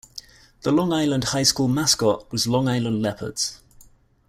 [0.63, 3.59] The Long Island High School mascot was Long Island Leopards.